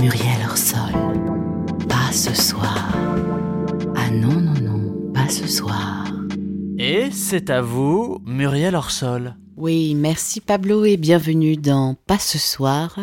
Muriel 0.00 0.40
Orsol. 0.48 0.92
Pas 1.86 2.10
ce 2.10 2.34
soir. 2.34 2.90
Ah 3.94 4.10
non, 4.10 4.40
non, 4.40 4.54
non, 4.54 5.12
pas 5.12 5.28
ce 5.28 5.46
soir. 5.46 6.06
Et 6.78 7.10
c'est 7.10 7.50
à 7.50 7.60
vous, 7.60 8.18
Muriel 8.24 8.76
Orsol. 8.76 9.34
Oui, 9.58 9.94
merci 9.94 10.40
Pablo 10.40 10.86
et 10.86 10.96
bienvenue 10.96 11.58
dans 11.58 11.96
Pas 12.06 12.18
ce 12.18 12.38
soir, 12.38 12.98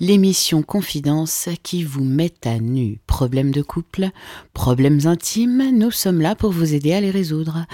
l'émission 0.00 0.62
Confidence 0.62 1.48
qui 1.62 1.82
vous 1.82 2.04
met 2.04 2.34
à 2.44 2.58
nu. 2.58 2.98
Problèmes 3.06 3.50
de 3.50 3.62
couple, 3.62 4.10
problèmes 4.52 5.06
intimes, 5.06 5.70
nous 5.72 5.90
sommes 5.90 6.20
là 6.20 6.34
pour 6.34 6.50
vous 6.52 6.74
aider 6.74 6.92
à 6.92 7.00
les 7.00 7.10
résoudre. 7.10 7.64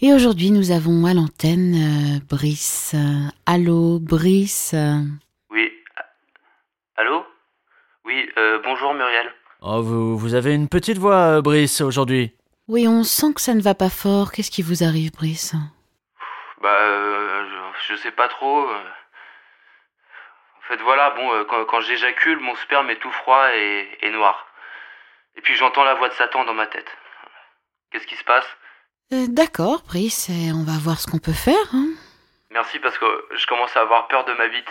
Et 0.00 0.12
aujourd'hui, 0.12 0.52
nous 0.52 0.70
avons 0.70 1.04
à 1.04 1.14
l'antenne 1.14 1.74
euh, 1.74 2.20
Brice. 2.28 2.94
Allô, 3.44 3.98
Brice? 3.98 4.76
Oui. 5.50 5.68
Allô? 6.96 7.24
Oui, 8.04 8.28
euh, 8.36 8.60
bonjour 8.64 8.94
Muriel. 8.94 9.32
Oh, 9.62 9.82
vous, 9.82 10.18
vous 10.18 10.34
avez 10.34 10.54
une 10.54 10.68
petite 10.68 10.98
voix, 10.98 11.36
euh, 11.38 11.42
Brice, 11.42 11.80
aujourd'hui. 11.80 12.34
Oui, 12.68 12.86
on 12.88 13.02
sent 13.02 13.34
que 13.34 13.40
ça 13.40 13.54
ne 13.54 13.60
va 13.62 13.74
pas 13.74 13.90
fort. 13.90 14.32
Qu'est-ce 14.32 14.50
qui 14.50 14.62
vous 14.62 14.84
arrive, 14.84 15.12
Brice 15.12 15.54
Bah, 16.62 16.68
euh, 16.68 17.44
je, 17.88 17.94
je 17.94 18.00
sais 18.00 18.10
pas 18.10 18.28
trop. 18.28 18.68
euh. 18.68 18.78
En 20.58 20.68
fait, 20.68 20.82
voilà, 20.82 21.10
bon, 21.10 21.32
euh, 21.32 21.44
quand, 21.48 21.64
quand 21.66 21.80
j'éjacule, 21.80 22.40
mon 22.40 22.54
sperme 22.56 22.90
est 22.90 23.00
tout 23.00 23.10
froid 23.10 23.48
et, 23.54 23.88
et 24.02 24.10
noir. 24.10 24.46
Et 25.36 25.40
puis 25.40 25.56
j'entends 25.56 25.84
la 25.84 25.94
voix 25.94 26.08
de 26.08 26.14
Satan 26.14 26.44
dans 26.44 26.54
ma 26.54 26.66
tête. 26.66 26.86
Qu'est-ce 27.90 28.06
qui 28.06 28.16
se 28.16 28.24
passe? 28.24 28.46
Euh, 29.12 29.26
D'accord, 29.28 29.82
Brice, 29.86 30.28
et 30.30 30.52
on 30.52 30.64
va 30.64 30.78
voir 30.78 31.00
ce 31.00 31.06
qu'on 31.06 31.18
peut 31.18 31.32
faire. 31.32 31.68
hein. 31.74 31.88
Merci 32.50 32.78
parce 32.78 32.96
que 32.98 33.06
je 33.36 33.46
commence 33.46 33.76
à 33.76 33.80
avoir 33.80 34.08
peur 34.08 34.24
de 34.24 34.32
ma 34.34 34.48
bite. 34.48 34.64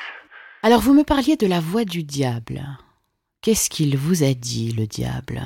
Alors, 0.64 0.80
vous 0.80 0.94
me 0.94 1.04
parliez 1.04 1.36
de 1.36 1.46
la 1.48 1.60
voix 1.60 1.84
du 1.84 2.04
diable. 2.04 2.62
Qu'est-ce 3.44 3.70
qu'il 3.70 3.98
vous 3.98 4.24
a 4.24 4.34
dit, 4.34 4.72
le 4.72 4.88
diable? 4.88 5.42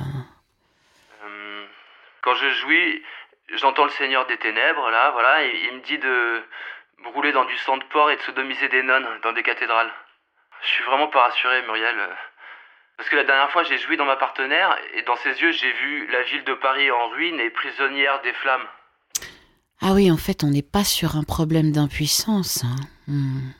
Euh, 1.24 1.66
quand 2.22 2.34
je 2.36 2.48
jouis, 2.50 3.02
j'entends 3.56 3.86
le 3.86 3.90
Seigneur 3.90 4.24
des 4.28 4.36
Ténèbres, 4.38 4.88
là, 4.90 5.10
voilà, 5.10 5.44
et 5.44 5.52
il 5.64 5.76
me 5.78 5.82
dit 5.82 5.98
de 5.98 6.42
brûler 7.02 7.32
dans 7.32 7.44
du 7.44 7.56
sang 7.58 7.76
de 7.76 7.82
porc 7.90 8.12
et 8.12 8.16
de 8.16 8.22
sodomiser 8.22 8.68
des 8.68 8.84
nonnes 8.84 9.08
dans 9.24 9.32
des 9.32 9.42
cathédrales. 9.42 9.90
Je 10.62 10.68
suis 10.68 10.84
vraiment 10.84 11.08
pas 11.08 11.22
rassuré, 11.22 11.60
Muriel. 11.62 11.96
Parce 12.96 13.08
que 13.08 13.16
la 13.16 13.24
dernière 13.24 13.50
fois, 13.50 13.64
j'ai 13.64 13.78
joui 13.78 13.96
dans 13.96 14.04
ma 14.04 14.16
partenaire, 14.16 14.76
et 14.94 15.02
dans 15.02 15.16
ses 15.16 15.30
yeux, 15.40 15.50
j'ai 15.50 15.72
vu 15.72 16.06
la 16.12 16.22
ville 16.22 16.44
de 16.44 16.54
Paris 16.54 16.90
en 16.92 17.08
ruine 17.08 17.40
et 17.40 17.50
prisonnière 17.50 18.22
des 18.22 18.32
flammes. 18.32 18.66
Ah 19.80 19.92
oui, 19.94 20.08
en 20.10 20.16
fait, 20.16 20.44
on 20.44 20.50
n'est 20.50 20.62
pas 20.62 20.84
sur 20.84 21.16
un 21.16 21.24
problème 21.24 21.72
d'impuissance. 21.72 22.62
hein. 22.62 22.76
Hmm. 23.08 23.50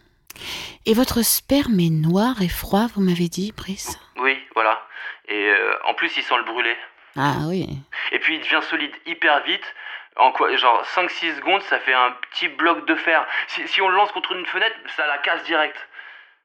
Et 0.86 0.94
votre 0.94 1.22
sperme 1.22 1.80
est 1.80 1.90
noir 1.90 2.40
et 2.40 2.48
froid, 2.48 2.86
vous 2.94 3.02
m'avez 3.02 3.28
dit, 3.28 3.52
Brice 3.56 3.98
Oui, 4.16 4.38
voilà. 4.54 4.82
Et 5.28 5.50
euh, 5.50 5.76
en 5.84 5.94
plus, 5.94 6.16
il 6.16 6.22
sent 6.22 6.36
le 6.36 6.44
brûler. 6.44 6.76
Ah 7.16 7.34
oui. 7.48 7.66
Et 8.12 8.18
puis, 8.18 8.36
il 8.36 8.40
devient 8.40 8.60
solide 8.62 8.92
hyper 9.06 9.42
vite. 9.44 9.74
En 10.16 10.32
quoi, 10.32 10.54
genre 10.56 10.82
5-6 10.84 11.36
secondes, 11.36 11.62
ça 11.62 11.78
fait 11.80 11.94
un 11.94 12.10
petit 12.30 12.48
bloc 12.48 12.86
de 12.86 12.94
fer. 12.94 13.24
Si, 13.48 13.66
si 13.68 13.80
on 13.82 13.88
le 13.88 13.96
lance 13.96 14.10
contre 14.12 14.32
une 14.32 14.46
fenêtre, 14.46 14.76
ça 14.96 15.06
la 15.06 15.18
casse 15.18 15.44
direct. 15.44 15.76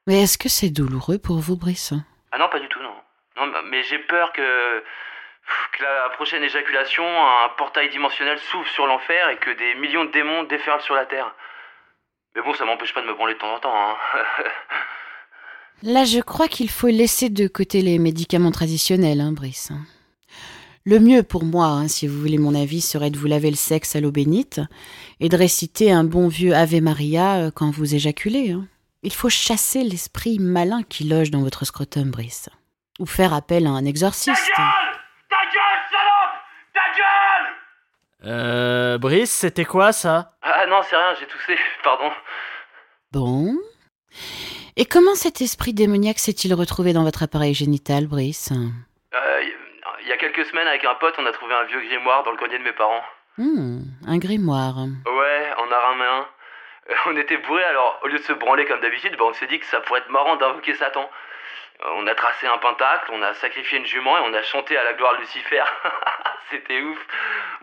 Mais 0.05 0.23
est-ce 0.23 0.37
que 0.37 0.49
c'est 0.49 0.69
douloureux 0.69 1.17
pour 1.17 1.39
vous, 1.39 1.55
Brice 1.57 1.93
Ah 2.31 2.37
non, 2.37 2.49
pas 2.49 2.59
du 2.59 2.67
tout, 2.67 2.81
non. 2.81 2.93
Non, 3.37 3.51
mais 3.65 3.81
j'ai 3.83 3.97
peur 3.99 4.31
que, 4.33 4.83
que 5.71 5.83
la 5.83 6.09
prochaine 6.11 6.43
éjaculation, 6.43 7.03
un 7.05 7.49
portail 7.57 7.89
dimensionnel 7.89 8.37
s'ouvre 8.37 8.67
sur 8.69 8.85
l'enfer 8.85 9.29
et 9.29 9.37
que 9.37 9.49
des 9.51 9.75
millions 9.75 10.05
de 10.05 10.11
démons 10.11 10.43
déferlent 10.43 10.81
sur 10.81 10.95
la 10.95 11.05
Terre. 11.05 11.33
Mais 12.35 12.41
bon, 12.41 12.53
ça 12.55 12.65
m'empêche 12.65 12.93
pas 12.93 13.01
de 13.01 13.07
me 13.07 13.13
branler 13.13 13.33
de 13.35 13.39
temps 13.39 13.53
en 13.55 13.59
temps. 13.59 13.75
Hein. 13.75 13.95
Là, 15.83 16.05
je 16.05 16.19
crois 16.19 16.47
qu'il 16.47 16.69
faut 16.69 16.87
laisser 16.87 17.29
de 17.29 17.47
côté 17.47 17.81
les 17.81 17.99
médicaments 17.99 18.51
traditionnels, 18.51 19.21
hein, 19.21 19.31
Brice. 19.33 19.71
Le 20.85 20.99
mieux 20.99 21.23
pour 21.23 21.43
moi, 21.45 21.67
hein, 21.67 21.87
si 21.87 22.07
vous 22.07 22.19
voulez 22.19 22.37
mon 22.37 22.55
avis, 22.55 22.81
serait 22.81 23.09
de 23.09 23.17
vous 23.17 23.27
laver 23.27 23.49
le 23.49 23.55
sexe 23.55 23.95
à 23.95 24.01
l'eau 24.01 24.11
bénite 24.11 24.59
et 25.19 25.29
de 25.29 25.37
réciter 25.37 25.91
un 25.91 26.03
bon 26.03 26.27
vieux 26.27 26.53
Ave 26.55 26.81
Maria 26.81 27.35
euh, 27.35 27.51
quand 27.53 27.69
vous 27.71 27.95
éjaculez. 27.95 28.51
hein. 28.51 28.65
Il 29.01 29.13
faut 29.13 29.29
chasser 29.29 29.83
l'esprit 29.83 30.39
malin 30.39 30.81
qui 30.83 31.03
loge 31.05 31.31
dans 31.31 31.41
votre 31.41 31.65
scrotum, 31.65 32.09
Brice. 32.11 32.49
Ou 32.99 33.05
faire 33.05 33.33
appel 33.33 33.65
à 33.67 33.71
un 33.71 33.85
exorciste. 33.85 34.51
Ta 34.55 35.35
gueule, 35.51 35.83
salope 35.91 36.41
Ta 36.73 36.81
gueule 36.97 38.31
Euh, 38.31 38.97
Brice, 38.97 39.31
c'était 39.31 39.65
quoi 39.65 39.91
ça? 39.93 40.32
Ah 40.63 40.67
non, 40.67 40.81
c'est 40.83 40.95
rien, 40.95 41.13
j'ai 41.19 41.25
toussé, 41.27 41.57
pardon. 41.83 42.09
Bon. 43.11 43.53
Et 44.77 44.85
comment 44.85 45.13
cet 45.15 45.41
esprit 45.41 45.73
démoniaque 45.73 46.19
s'est-il 46.19 46.53
retrouvé 46.53 46.93
dans 46.93 47.03
votre 47.03 47.23
appareil 47.23 47.53
génital, 47.53 48.07
Brice? 48.07 48.51
Euh, 49.13 49.43
Il 50.01 50.07
y 50.07 50.11
a 50.13 50.17
quelques 50.17 50.45
semaines, 50.45 50.67
avec 50.67 50.85
un 50.85 50.95
pote, 50.95 51.15
on 51.17 51.25
a 51.25 51.31
trouvé 51.33 51.53
un 51.53 51.63
vieux 51.65 51.81
grimoire 51.81 52.23
dans 52.23 52.31
le 52.31 52.37
grenier 52.37 52.59
de 52.59 52.63
mes 52.63 52.71
parents. 52.71 53.03
Hmm, 53.37 53.79
Un 54.07 54.17
grimoire. 54.19 54.75
Ouais, 54.77 55.51
on 55.57 55.71
a 55.71 55.79
ramé 55.79 56.05
un. 56.05 56.27
Euh, 56.89 56.95
On 57.07 57.17
était 57.17 57.37
bourrés, 57.37 57.63
alors 57.65 57.99
au 58.03 58.07
lieu 58.07 58.17
de 58.19 58.23
se 58.23 58.33
branler 58.33 58.65
comme 58.65 58.79
d'habitude, 58.81 59.15
bah, 59.17 59.25
on 59.27 59.33
s'est 59.33 59.47
dit 59.47 59.59
que 59.59 59.65
ça 59.65 59.81
pourrait 59.81 59.99
être 60.01 60.09
marrant 60.09 60.35
d'invoquer 60.37 60.75
Satan. 60.75 61.09
Euh, 61.81 61.89
On 61.95 62.07
a 62.07 62.15
tracé 62.15 62.47
un 62.47 62.57
pentacle, 62.59 63.11
on 63.13 63.21
a 63.21 63.33
sacrifié 63.35 63.79
une 63.79 63.85
jument 63.85 64.17
et 64.17 64.21
on 64.21 64.33
a 64.33 64.43
chanté 64.43 64.77
à 64.77 64.83
la 64.83 64.93
gloire 64.93 65.13
de 65.15 65.19
Lucifer. 65.21 65.63
C'était 66.51 66.81
ouf. 66.81 66.99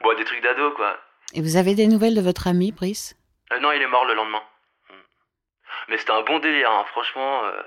Bon, 0.03 0.15
des 0.17 0.25
trucs 0.25 0.43
d'ado, 0.43 0.73
quoi. 0.73 0.99
Et 1.33 1.41
vous 1.43 1.57
avez 1.57 1.75
des 1.75 1.87
nouvelles 1.87 2.15
de 2.15 2.21
votre 2.21 2.47
ami, 2.49 2.73
Brice? 2.73 3.17
Euh, 3.53 3.61
non, 3.61 3.73
il 3.73 3.81
est 3.83 3.87
mort 3.87 4.05
le 4.05 4.15
lendemain. 4.15 4.43
Mais 5.89 5.99
c'était 5.99 6.13
un 6.13 6.23
bon 6.23 6.39
délire, 6.39 6.71
hein, 6.71 6.85
franchement. 6.93 7.45
euh, 7.45 7.63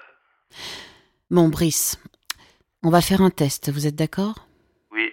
Bon, 1.29 1.49
Brice, 1.49 1.97
on 2.83 2.89
va 2.89 3.01
faire 3.01 3.21
un 3.21 3.29
test, 3.29 3.71
vous 3.71 3.87
êtes 3.87 3.95
d'accord? 3.95 4.47
Oui. 4.91 5.11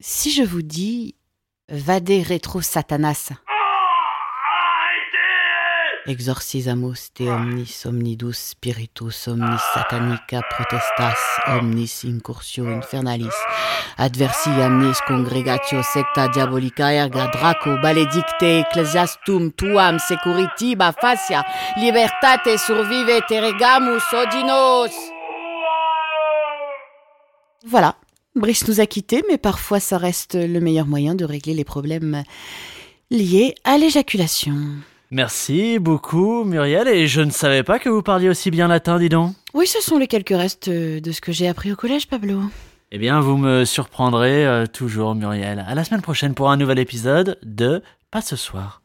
Si 0.00 0.30
je 0.32 0.42
vous 0.42 0.62
dis 0.62 1.14
Vade 1.68 2.08
retro 2.28 2.62
satanas, 2.62 3.32
exorcisamos 6.06 7.10
te 7.12 7.26
omnis 7.30 7.84
omnidus 7.86 8.38
spiritus 8.52 9.26
omnis 9.28 9.62
satanica 9.74 10.42
protestas 10.52 11.18
omnis 11.56 12.04
incursio 12.04 12.64
infernalis 12.70 13.34
adversi 13.96 14.50
amnis 14.66 15.00
congregatio 15.08 15.82
secta 15.82 16.28
diabolica 16.28 16.92
erga 16.92 17.26
draco 17.34 17.76
maledicte 17.82 18.52
ecclesiastum 18.60 19.50
tuam 19.58 19.98
securitiba 19.98 20.92
facia 20.92 21.42
libertate 21.80 22.56
survive 22.58 23.20
teregamus 23.28 24.06
odinos 24.22 24.94
Voilà. 27.68 27.96
Brice 28.36 28.68
nous 28.68 28.80
a 28.80 28.86
quittés, 28.86 29.24
mais 29.28 29.38
parfois 29.38 29.80
ça 29.80 29.98
reste 29.98 30.34
le 30.34 30.60
meilleur 30.60 30.86
moyen 30.86 31.16
de 31.16 31.24
régler 31.24 31.54
les 31.54 31.64
problèmes 31.64 32.22
liés 33.10 33.54
à 33.64 33.76
l'éjaculation. 33.76 34.54
Merci 35.10 35.78
beaucoup, 35.78 36.44
Muriel, 36.44 36.88
et 36.88 37.06
je 37.06 37.20
ne 37.20 37.30
savais 37.30 37.62
pas 37.62 37.78
que 37.78 37.88
vous 37.88 38.02
parliez 38.02 38.28
aussi 38.28 38.50
bien 38.50 38.68
latin, 38.68 38.98
dis 38.98 39.08
donc. 39.08 39.32
Oui, 39.54 39.66
ce 39.66 39.80
sont 39.80 39.98
les 39.98 40.08
quelques 40.08 40.36
restes 40.36 40.68
de 40.68 41.12
ce 41.12 41.20
que 41.20 41.32
j'ai 41.32 41.48
appris 41.48 41.72
au 41.72 41.76
collège, 41.76 42.08
Pablo. 42.08 42.40
Eh 42.92 42.98
bien, 42.98 43.20
vous 43.20 43.36
me 43.36 43.64
surprendrez 43.64 44.46
euh, 44.46 44.66
toujours, 44.66 45.14
Muriel. 45.14 45.64
À 45.66 45.74
la 45.74 45.84
semaine 45.84 46.02
prochaine 46.02 46.34
pour 46.34 46.50
un 46.50 46.56
nouvel 46.56 46.78
épisode 46.78 47.38
de 47.42 47.82
Pas 48.10 48.20
ce 48.20 48.36
soir. 48.36 48.80